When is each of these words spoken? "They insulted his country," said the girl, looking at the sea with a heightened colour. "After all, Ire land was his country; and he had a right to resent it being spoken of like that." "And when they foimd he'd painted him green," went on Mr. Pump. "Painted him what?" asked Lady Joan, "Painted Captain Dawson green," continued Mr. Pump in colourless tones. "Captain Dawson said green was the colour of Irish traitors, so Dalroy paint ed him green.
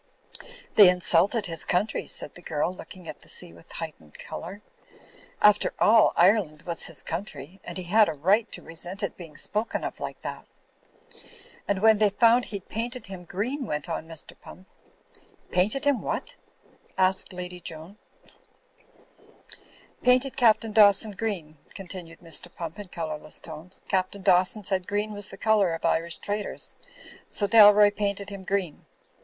"They 0.77 0.89
insulted 0.89 1.45
his 1.45 1.63
country," 1.63 2.07
said 2.07 2.33
the 2.33 2.41
girl, 2.41 2.73
looking 2.73 3.07
at 3.07 3.21
the 3.21 3.27
sea 3.29 3.53
with 3.53 3.69
a 3.69 3.73
heightened 3.75 4.17
colour. 4.17 4.63
"After 5.43 5.75
all, 5.77 6.13
Ire 6.15 6.41
land 6.41 6.63
was 6.63 6.87
his 6.87 7.03
country; 7.03 7.61
and 7.63 7.77
he 7.77 7.83
had 7.83 8.09
a 8.09 8.13
right 8.13 8.51
to 8.51 8.63
resent 8.63 9.03
it 9.03 9.15
being 9.15 9.37
spoken 9.37 9.83
of 9.83 9.99
like 9.99 10.19
that." 10.23 10.47
"And 11.67 11.83
when 11.83 11.99
they 11.99 12.09
foimd 12.09 12.45
he'd 12.45 12.67
painted 12.67 13.05
him 13.13 13.25
green," 13.25 13.67
went 13.67 13.87
on 13.87 14.07
Mr. 14.07 14.33
Pump. 14.41 14.67
"Painted 15.51 15.85
him 15.85 16.01
what?" 16.01 16.35
asked 16.97 17.31
Lady 17.31 17.59
Joan, 17.59 17.99
"Painted 20.01 20.35
Captain 20.35 20.71
Dawson 20.71 21.11
green," 21.11 21.59
continued 21.75 22.21
Mr. 22.21 22.51
Pump 22.51 22.79
in 22.79 22.87
colourless 22.87 23.39
tones. 23.39 23.81
"Captain 23.87 24.23
Dawson 24.23 24.63
said 24.63 24.87
green 24.87 25.11
was 25.13 25.29
the 25.29 25.37
colour 25.37 25.75
of 25.75 25.85
Irish 25.85 26.17
traitors, 26.17 26.75
so 27.27 27.45
Dalroy 27.47 27.95
paint 27.95 28.19
ed 28.19 28.31
him 28.31 28.41
green. 28.41 28.85